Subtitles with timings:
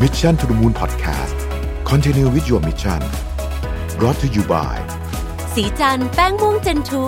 [0.00, 1.36] Mission to the Moon Podcast
[1.84, 3.00] Continue with your mission
[3.98, 4.76] brought to you by
[5.54, 7.02] สีจันแป้งม่วงเจนทู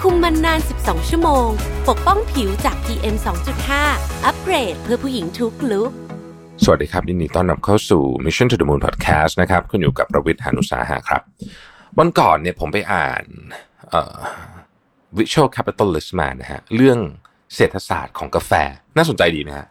[0.00, 1.48] คุมมันนาน 12 ชั่วโมง
[1.88, 3.16] ปกป้องผิวจาก PM
[3.70, 5.90] 2.5 อัปเกรดเพื่อผู้หญิงทุกลุก
[6.64, 11.22] สวัสดีครับ ยินดีต้อนรับเข้าสู่ Mission to the Moon Podcast นะครับคุณอยู่กับประวิทย์หานุสาหะครับ
[11.98, 13.24] วันก่อนเนี่ยผมไปอ่าน
[13.90, 14.16] เอ่อ
[15.18, 16.98] Visual Capitalist มานะฮะเรื่อง
[17.54, 18.52] เศรษฐศาสตร์ของกาแฟ
[18.96, 19.66] น่าสนใจดีนะฮะ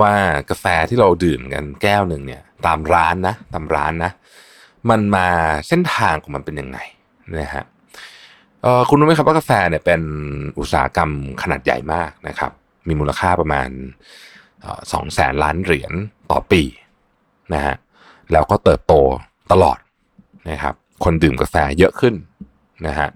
[0.00, 0.12] ว่า
[0.50, 4.12] กาแฟที่เราดื่มกันแก้วหนึ่งเนี่ย ตามร้านนะ ตามร้านนะ
[4.90, 5.26] มันมา
[5.68, 6.78] เส้นทางของมันเป็นยังไง
[7.40, 7.64] นะฮะ
[8.88, 10.02] คุณรู้ไหมครับว่ากาแฟเนี่ยเป็น
[10.58, 11.10] อุตสาหกรรม
[11.42, 12.52] ขนาดใหญ่มากนะครับ
[12.88, 13.68] มีมูลค่าประมาณ
[14.92, 15.92] สองแสนล้านเหรียญ
[16.30, 16.62] ต่อปี
[17.54, 17.74] นะฮะ
[18.32, 18.94] แล้วก็เติบโต
[19.52, 19.78] ตลอด
[20.50, 20.74] นะครับ
[21.04, 22.14] คนดื่มกาแฟเยอะขึ้น
[22.86, 23.08] นะฮะ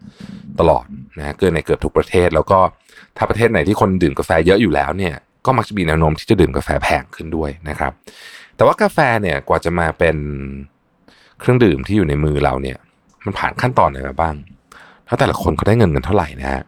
[0.61, 0.85] ตลอด
[1.19, 2.59] นะฮะเกินในเกือบทุกประเทศ แล้วก็
[3.17, 5.15] ถ้าประเทศไหนที่คนดื่มกาแฟเยอะอยู่แล้วเนี่ย
[5.47, 7.93] ก็มักจะมีแนวโน้มที่จะดื่มกาแฟแพงขึ้นด้วยนะครับ
[8.57, 10.17] แต่ว่ากาแฟเนี่ยกว่าจะมาเป็น
[11.41, 12.79] เครื่องดื่มที่อยู่ในมือเราเนี่ย
[13.25, 14.35] มันผ่านขั้นตอนไหนมาบ้าง
[15.07, 16.63] แล้วแต่ละคนเขาได้เงินกันเท่าไหร่นะฮะ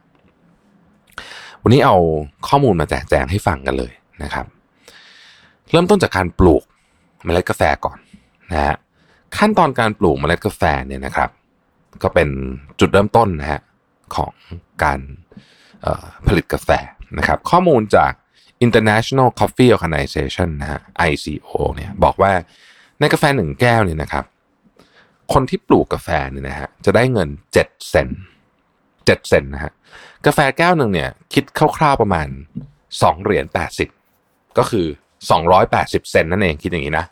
[1.63, 1.97] วันนี้เอา
[2.49, 4.47] ข้อมูลมาแจกแจงให้ฟังกันเลยนะครับ
[5.71, 6.63] เริ่มต้นจากการปลูก
[7.25, 7.99] เมล็ดกาแฟก่อน
[8.53, 8.77] นะฮะ
[9.39, 11.31] ขั้นตอนการปลูกเมล็ดกาแฟเนี่ยนะครับ
[12.03, 12.29] ก็เป็น
[12.81, 13.61] จุดเริ่มต้นนะฮะ
[14.17, 14.33] ของ
[14.83, 15.01] การ
[16.27, 16.71] ผลิตกาแฟ
[17.19, 18.13] นะครับ ข้อมูลจาก
[18.67, 22.33] International Coffee Organization นะฮะ ICO เนี่ยบอกว่า
[22.99, 24.25] ในกาแฟหนึ่งแก้วเนี่ยนะครับ
[25.33, 28.23] คนที่ปลูกกาแฟเนี่ยนะฮะจะได้เงิน 7 เซนต์
[28.77, 29.73] 7เซนนะฮะ
[30.27, 31.45] กาแฟแก้วหนึ่งเนี่ยคิด
[31.77, 32.29] คร่าวๆประมาณ
[32.75, 33.47] 2 เหรียญ
[34.01, 34.87] 80 ก็คือ
[35.49, 37.07] 280 เซนนั่นเองคิดอย่างนี้นะ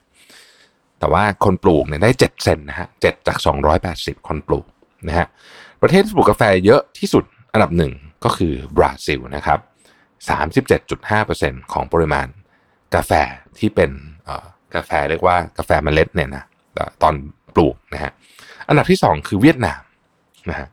[0.99, 3.39] แต่ว่าคนปลูกเนี่ยได้ 7 เซนนะฮะ7จาก
[3.83, 4.67] 280 คนปลูก
[5.09, 5.27] นะฮะ
[5.83, 7.93] ประเทศที่ปลูกกาแฟเยอะที่สุดอันดับหนึ่ง
[8.25, 9.59] ก็คือบราซิลนะครับ
[10.29, 12.27] 37.5%ของปริมาณ
[12.95, 13.13] กาแฟ
[13.59, 13.91] ที่เป็น
[14.75, 16.45] กาแฟเรียกว่ากาแฟเมล็ดเนี่ยนะ
[17.03, 17.15] ตอน
[17.55, 18.13] ปลูกนะฮะ
[18.69, 19.81] อันดับที่ 2 คือเวียดนาม
[20.51, 20.69] นะฮะ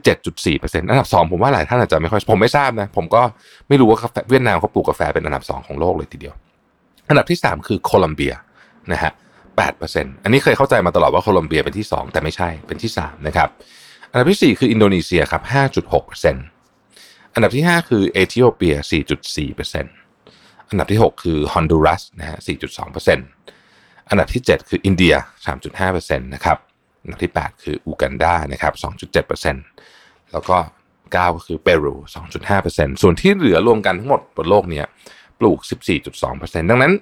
[0.00, 3.22] 17.4%อันดับ 2 ผมว่าหลายท่านอาจจะไม่ค่อยผมไม่ทราบนะ ผมก็
[3.68, 6.34] ไม่รู้ว่ากาแฟเวียดนามเขาปลูกกาแฟเป็นอันดับ 2 ของโลกเลยทีเดียว
[7.08, 8.34] อันดับที่ 3 คือโคลัมเบีย
[8.92, 9.12] นะฮะ
[9.68, 13.48] 8%อันนี้เคยเข้าใจมาตลอดว่าโคลัมเบียเป็นที่ 2 แต่ไม่ใช่เป็นที่ 3 นะครับ
[14.10, 15.42] อันดับที่ 4 คืออินโดนีเซียครับ
[16.06, 16.55] 5.6%
[17.36, 18.76] อันดับที่ 5 คือเอธิโอเปีย
[19.50, 22.38] 4.4%อันดับที่ 6 คือฮอนดูรัสนะฮะ
[23.02, 25.14] 4.2%อันดับที่ 7 คืออินเดีย
[25.70, 26.58] 3.5%นะครับ
[27.02, 28.72] อันดับที่ 8 คืออูกันดานะครับ
[29.52, 30.56] 2.7%แล้วก็
[30.92, 31.94] 9 ก็คือเปรู
[32.46, 34.86] 2.5%ส่วนที่เหลือรวมกันทั้งหมดบนโลกเนี้ย
[35.40, 35.58] ปลูก
[36.10, 36.92] 14.2%ดังนั้น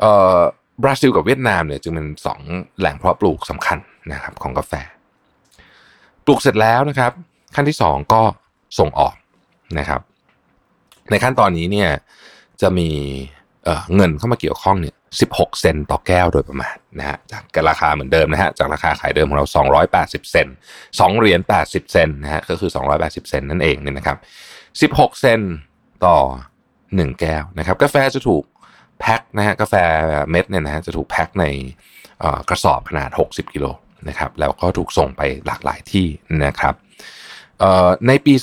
[0.00, 0.38] เอ่อ
[0.82, 2.08] บราซิลกับเวียดนามเนี่ยจึงเป็น
[2.44, 3.78] 2 แหล่งเพาะปลูกสำคัญ
[4.12, 4.72] นะครับของกาแฟ
[6.24, 7.12] ปลูกเสร็จแล้วนะครับ
[7.54, 8.22] ขั้นที่ 2 ก็
[8.80, 9.14] ส่งออก
[9.78, 10.00] นะครับ
[11.10, 11.90] ในขั้นตอนนี้เนี่ย
[12.62, 12.88] จะมี
[13.64, 14.94] เเงินเข้ามาเกี่ยวข้องเนี่ย
[15.28, 19.46] 16 เซนต์ต่อแก้วโดยประมาณนะฮะจากราคาเหมือนเดิมนะฮะจากราคาขายเดิมของเรา
[19.92, 20.56] 280 เซนต์
[20.88, 24.18] 2เหรียญ80 เซนต์นะฮะก็คือ 280 เซนต์นั่นเองเนี่ยนะครับ
[24.92, 25.54] 16 เซนต์
[26.06, 26.18] ต่อ
[26.70, 28.44] 1 แก้วนะครับ กาแฟจะถูก
[29.00, 29.74] แพ็คนะฮะกาแฟ
[30.30, 31.46] เม็ดเนี่ยนะฮะจะถูกแพ็คใน
[32.48, 33.66] กระสอบขนาด 60 กิโล
[34.08, 36.06] นะครับแล้วก็ถูกส่งไปหลากหลายที่
[36.44, 36.74] นะครับ
[38.06, 38.34] ในปี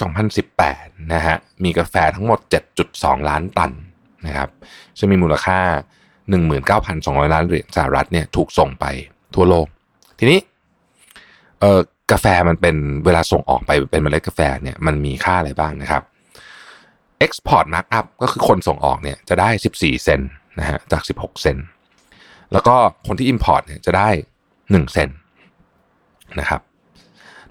[0.52, 2.40] 2018 นะฮะ มีกาแฟทั้งหมด
[2.84, 3.72] 7.2 ล้านตัน
[4.25, 4.50] นะครับ
[5.00, 5.59] จะมีมูลค่า
[6.66, 8.85] 19,200 ล้านเหรียญสหรัฐเนี่ยถูกส่งไป
[9.35, 9.68] ทั่วโลก
[10.19, 10.40] ทีนี้
[11.62, 12.75] เกาแฟมันเป็น
[13.06, 16.03] เวลาส่งออกไปเป็นเมล็ดกาแฟเนี่ยมันมีค่าอะไรบ้างนะครับ
[17.25, 20.22] Export Markup ก็คือคนส่งออกเนี่ยจะได้ 14 เซน
[20.59, 21.57] นะฮะจาก 16 เซน
[22.53, 22.75] แล้วก็
[23.07, 24.09] คนที่ Import เนี่ยจะได้
[24.51, 25.09] 1 เซน
[26.40, 26.62] นะครับ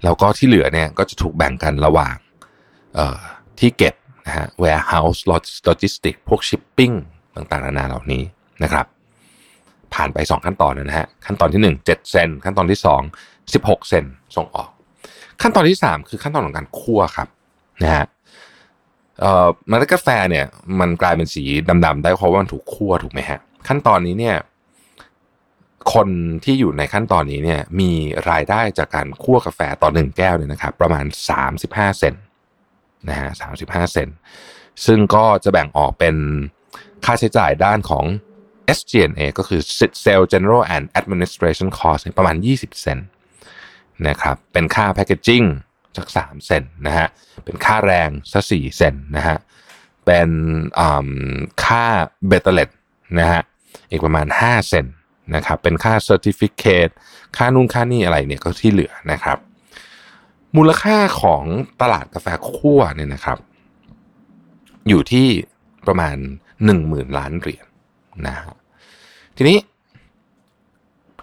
[0.04, 2.16] แล้วก็ที่เหลือเนี่ยก็จะถูกแบ่งกันระหว่าง
[3.58, 3.94] ที่เก็บ
[4.26, 5.20] นะฮะ warehouse
[5.68, 6.94] logistics พวก shipping
[7.36, 8.22] ต่างๆนานาเหล่านี้
[8.62, 8.86] นะครับ
[9.94, 12.80] ผ่านไป 2 ขั้นตอนนะฮะ ขั้นตอนที่ 1 7 เซน ขั้นตอนที่
[13.20, 14.04] 2 16 เซน
[14.36, 14.70] ส่งออก
[15.42, 17.28] ขั้นตอนที่ 3 คือขั้นตอนของการคั่วครับ
[17.82, 18.06] นะฮะ
[19.20, 20.46] เอ่อเมล็ดกาแฟเนี่ย
[20.80, 21.42] มันกลายเป็นสี
[21.84, 23.38] ดำๆได้เพราะว่ามันถูกคั่วถูกไหมฮะ
[23.68, 24.36] ขั้นตอนนี้เนี่ย
[25.94, 26.08] คน
[26.44, 27.92] ที่อยู่ในขั้นตอนนี้เนี่ยมี
[28.30, 31.04] รายได้จากการคั่วกาแฟต่อหนึ่งแก้วเนี่ยนะครับประมาณ
[31.50, 32.14] 35 เซน
[33.08, 33.30] นะฮะ
[33.60, 34.08] 35เซน
[34.86, 36.16] ซึ่งก็จะแบ่งออกเป็น
[37.04, 38.04] ค่าใช้จ่ายด้านของ
[38.78, 39.60] SG&A ก็คือ
[40.04, 42.98] Sale General and Administration Cost ประมาณ 20 เซน
[44.08, 45.42] นะครับเป็นค่า packaging
[45.96, 47.08] สัก 3 เซนนะฮะ
[47.44, 49.36] เป็นค่าแรงสัก4เซนนะฮะ
[50.04, 50.30] เป็น
[51.64, 51.84] ค่า
[52.28, 52.70] better rate
[53.18, 53.42] นะฮะ
[53.90, 54.86] อีกประมาณ 5 เซน
[55.34, 56.88] นะครับเป็นค่า certificate
[57.36, 59.38] ค่านู่นค่านี่อะไรเนี่ยก็ที่เหลือนะครับ
[60.56, 61.44] มูลค่าของ
[61.82, 63.38] ตลาดกาแฟคั่วเนี่ยนะครับ
[64.88, 65.26] อยู่ที่
[65.86, 66.16] ประมาณ
[66.66, 67.66] 1 0,000 ล้านเหรียญ
[68.26, 68.56] นะฮะ
[69.36, 69.58] ทีนี้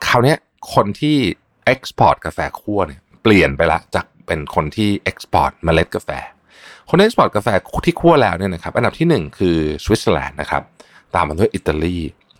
[0.05, 0.35] คราวนี้
[0.73, 1.17] คนที่
[1.65, 6.09] export กาแฟคั่วเนี่ยเปลี่ยนไปละจากเป็นคนที่ export เมล็ดกาแฟ
[6.89, 7.47] คนที่ export กาแฟ
[7.85, 10.63] ที่คั่วแล้วเนี่ยนะครับ อันดับที่หนึ่งคือสวิตเซอร์แลนด์นะครับ
[11.15, 11.97] ตามมาด้วยอิตาลี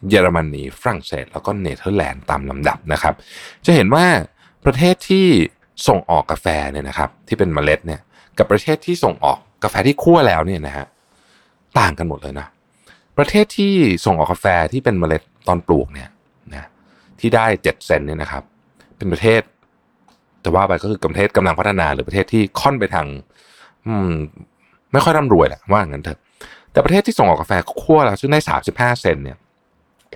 [0.10, 3.14] เยอรมนีฝรั่งเศส แล้วก็เนเธอร์แลนด์ตามลำดับนะครับ
[3.66, 4.06] จะเห็นว่า
[4.66, 5.26] ประเทศที่
[5.88, 8.02] ส่งออกกาแฟเนี่ยนะครับ ที่เป็นเมล็ดเนี่ย
[8.38, 10.86] กับประเทศที่ส่งออกกาแฟที่คั่วแล้วเนี่ยนะฮะ
[11.80, 12.48] ต่างกันหมดเลยนะ
[13.18, 13.74] ประเทศที่
[14.06, 16.10] ส่งออกกาแฟที่เป็นเมล็ดตอนปลูกเนี่ย
[16.56, 16.66] นะ
[17.20, 18.44] ที่ได้เจ็ดเซนเนี่ยนะครับ
[18.98, 19.42] เป็นประเทศ
[20.42, 23.08] แต่ว่าไปก็คือประเทศกำลังพัฒนาหรือประเทศที่ค่อนไปทาง
[23.88, 24.12] อืม
[24.92, 26.20] ไม่ค่อยร่ำรวยแหละว่างั้นเถอะ
[26.72, 29.38] แต่ประเทศที่ส่งออกกาแฟคั่วแล้วซึ่งได้สามสิบห้าเซนเนี่ย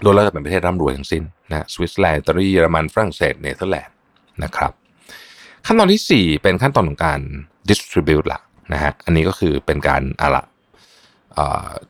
[0.04, 3.96] โดยเราจะเป็นประเทศร่ำรวยทั้งสิ้นนะสวิตเซอร์แลนด์อิตาลีเยอรมันฝรั่งเศสเนเธอร์แลนด์
[4.44, 4.72] นะครับ
[5.66, 7.20] ขั้นตอนที่สี่เป็นขั้นตอนของการ
[7.70, 8.40] distribute ละ
[8.74, 10.44] นะฮะอันนี้ก็คือเป็นการอะละ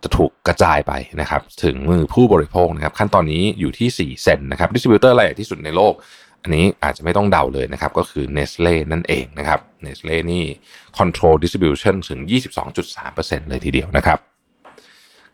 [0.03, 5.93] จะถูกกระจายไปนะครับ ถึงมือผู้บริโภคนะครับ ขั้นตอนนี้อยู่ที่ 4 เซนนะครับ distributor รายใหญ่ที่สุดในโลก
[6.43, 10.43] อันนี้อาจจะไม่ต้องเดาเลยนะครับ ก็คือ Nestle นั่นเองนะครับ Nestle นี่
[10.99, 12.19] control distribution ถึง
[12.85, 14.19] 22.3%เลยทีเดียวนะครับ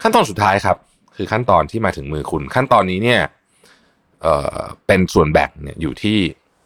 [0.01, 0.77] ขั้นตอนสุดท้ายครับ
[1.15, 3.21] คือขั้นตอนที่มาถึงมือคุณ ขั้นตอนนี้เนี่ย
[4.21, 6.19] เอ่อเป็นส่วนแบ่งเนี่ยอยู่ที่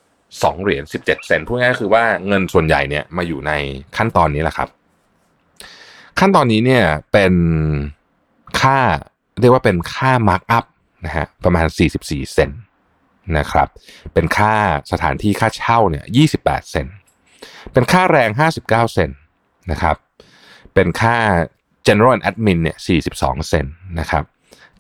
[0.10, 3.52] 2เหรียญ17เซนพูดง่ายๆคือว่าเงินส่วนใหญ่เนี่ยมาอยู่ใน
[3.98, 4.70] ขั้นตอนนี้แหละครับ
[6.20, 7.34] ขั้นตอนนี้เนี่ยเป็น
[8.62, 8.80] ค่า
[9.40, 10.66] เรียกว่าเป็นค่ามาร์กอัพ
[11.06, 11.66] นะฮะประมาณ
[12.02, 12.50] 44 เซน
[13.38, 13.68] นะครับ
[14.14, 14.54] เป็นค่า
[14.92, 16.06] สถานที่ค่าเช่าเนี่ย
[16.38, 16.88] 28 เซน
[17.74, 19.10] เป็นค่าแรง 59 เซน
[19.72, 19.96] นะครับ
[20.74, 21.16] เป็นค่า
[21.88, 22.78] general and admin เนี่ย
[23.14, 23.66] 42 เซน
[24.00, 24.24] นะครับ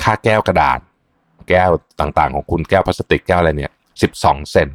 [0.04, 0.80] ค่าแก้วกระดาษ
[1.50, 1.70] แก้ว
[2.00, 3.74] ต่างๆ ของคุณแก้วพลาสติกแก้วอะไรเนี่ย
[4.12, 4.70] 12 เซน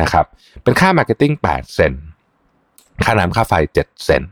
[0.00, 0.24] นะครับ
[0.62, 1.92] เป็นค่า marketing 8เซน
[3.04, 4.22] ค่าน้ำค่าไฟ 7 เซน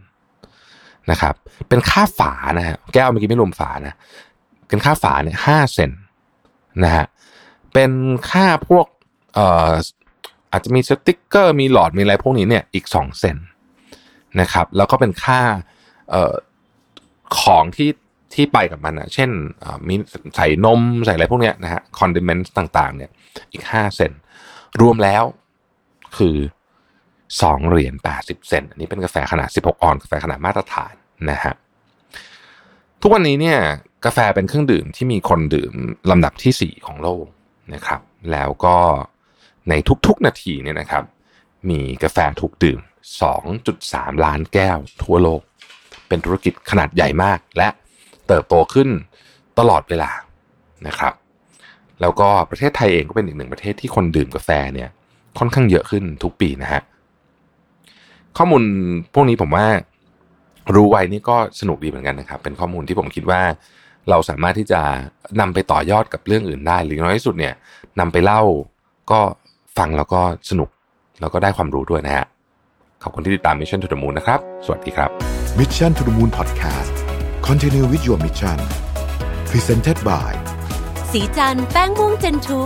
[1.10, 1.34] นะครับ
[1.68, 3.94] เป็นค่าฝานะฮะแก้วเมื่อกี้ไม่รวมฝานะ
[4.68, 5.90] เป็นค่าฝาเนี่ยห้าเซน
[6.84, 7.06] นะฮะ
[7.72, 7.92] เป็น
[8.30, 8.86] ค่าพวก
[9.34, 9.70] เอ่อ
[10.52, 13.36] อาจจะมีสติ๊กเกอร์มีหลอดมีอะไรพวกนี้เนี่ยอีกสองเซน
[14.40, 15.40] นะครับ แล้วก็เป็นค่า
[16.10, 16.34] เอ่อ
[17.40, 17.88] ของที่
[18.34, 19.30] ที่ไปกับมันนะเช่น
[19.88, 19.94] มี
[20.36, 23.10] ใส่นมใส่อะไรพวกเนี้ยนะฮะ condiment ต่างๆ เนี่ย
[23.52, 24.12] อีกห้าเซน
[24.80, 25.22] รวมแล้ว
[26.16, 26.36] คือ
[27.42, 30.92] สองเหรียญแปดสิบเซนอันนี้เป็นกาแฟขนาดสิบหกออนซ์กาแฟขนาดมาตรฐาน
[31.30, 31.54] นะฮะ
[33.02, 33.58] ทุกวันนี้เนี่ย
[34.04, 35.72] กาแฟเป็นเครื่องดื่มที่มีคนดื่ม
[36.10, 37.24] ลำดับที่สี่ของโลก
[37.74, 38.00] นะครับ
[38.32, 38.76] แล้วก็
[39.68, 39.74] ใน
[40.06, 41.04] ทุกๆนาทีเนี่ยนะครับ
[41.70, 42.80] มีกาแฟถูกดื่ม
[43.52, 45.42] 2.3 ล้านแก้วทั่วโลก
[46.08, 47.68] เป็นธุรกิจขนาดใหญ่มากและ
[48.28, 48.88] เติบโตขึ้น
[49.58, 50.10] ตลอดเวลา
[50.86, 51.14] นะครับ
[52.00, 54.88] แล้วก็ประเทศไทยเองก็เป็นอีกหนึ่งประเทศที่คนดื่มกาแฟเนี่ย
[55.38, 56.82] ค่อนข้างเยอะขึ้นทุกปีนะฮะ
[58.36, 58.62] ข้อมูล
[59.14, 59.66] พวกนี้ผมว่า
[60.74, 63.40] รู้ไว้นี่ก็สนุกดีเหมือนกันนะครับ เป็นข้อมูลที่ผมคิดว่า
[64.10, 64.80] เราสามารถที่จะ
[65.40, 67.54] นำไปต่อยอดกับเรื่องอื่นได้ หรือน้อยที่สุดเนี่ย
[68.00, 68.42] นำไปเล่า
[69.10, 69.20] ก็
[69.78, 70.20] ฟังแล้วก็
[70.50, 70.68] สนุก
[71.20, 72.26] แล้วก็ได้ความรู้ด้วยนะฮะ
[73.02, 75.10] ขอบคุณที่ติดตาม Mission to the Moon นะครับ สวัสดีครับ
[75.58, 77.07] Mission to the Moon Podcast
[77.48, 78.58] Continue with your mission
[79.50, 80.30] Presented by
[81.10, 82.60] สีจันแป้งม่วงเจนทู